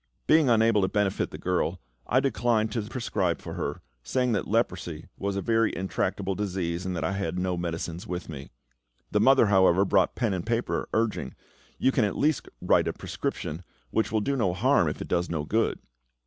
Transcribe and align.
Being 0.25 0.49
unable 0.49 0.81
to 0.81 0.87
benefit 0.87 1.29
the 1.29 1.37
girl, 1.37 1.79
I 2.07 2.19
declined 2.19 2.71
to 2.71 2.81
prescribe 2.81 3.39
for 3.39 3.53
her, 3.53 3.83
saying 4.01 4.31
that 4.31 4.47
leprosy 4.47 5.09
was 5.15 5.35
a 5.35 5.43
very 5.43 5.75
intractable 5.75 6.33
disease, 6.33 6.87
and 6.87 6.95
that 6.95 7.03
I 7.03 7.11
had 7.11 7.37
no 7.37 7.55
medicines 7.55 8.07
with 8.07 8.27
me. 8.27 8.49
The 9.11 9.19
mother, 9.19 9.45
however, 9.45 9.85
brought 9.85 10.15
pen 10.15 10.33
and 10.33 10.43
paper, 10.43 10.89
urging, 10.91 11.35
"You 11.77 11.91
can 11.91 12.03
at 12.03 12.17
least 12.17 12.49
write 12.61 12.87
a 12.87 12.93
prescription, 12.93 13.61
which 13.91 14.11
will 14.11 14.21
do 14.21 14.35
no 14.35 14.55
harm, 14.55 14.87
if 14.87 14.99
it 15.03 15.07
does 15.07 15.29
no 15.29 15.43
good." 15.45 15.77